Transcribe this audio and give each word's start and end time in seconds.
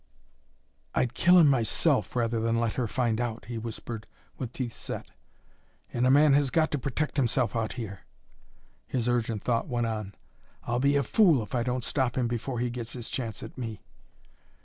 "I'd 0.95 1.13
kill 1.13 1.37
him 1.37 1.45
myself, 1.45 2.15
rather 2.15 2.39
than 2.39 2.57
let 2.59 2.73
her 2.73 2.87
find 2.87 3.21
out," 3.21 3.45
he 3.45 3.59
whispered, 3.59 4.07
with 4.35 4.51
teeth 4.51 4.73
set. 4.73 5.11
"And 5.93 6.07
a 6.07 6.09
man 6.09 6.33
has 6.33 6.49
got 6.49 6.71
to 6.71 6.79
protect 6.79 7.17
himself 7.17 7.55
out 7.55 7.73
here!" 7.73 7.99
his 8.87 9.07
urgent 9.07 9.43
thought 9.43 9.67
went 9.67 9.85
on. 9.85 10.15
"I'll 10.63 10.79
be 10.79 10.95
a 10.95 11.03
fool 11.03 11.43
if 11.43 11.53
I 11.53 11.61
don't 11.61 11.83
stop 11.83 12.17
him 12.17 12.27
before 12.27 12.57
he 12.57 12.71
gets 12.71 12.93
his 12.93 13.11
chance 13.11 13.43
at 13.43 13.59
me!" 13.59 13.83